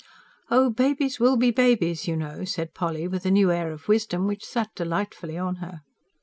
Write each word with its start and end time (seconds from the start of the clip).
"Oh, 0.49 0.71
babies 0.71 1.19
will 1.19 1.37
be 1.37 1.51
babies, 1.51 2.07
you 2.07 2.15
know!" 2.17 2.43
said 2.43 2.73
Polly, 2.73 3.07
with 3.07 3.23
a 3.27 3.29
new 3.29 3.51
air 3.51 3.71
of 3.71 3.87
wisdom 3.87 4.25
which 4.25 4.43
sat 4.43 4.73
delightfully 4.73 5.37
on 5.37 5.57
her. 5.57 5.83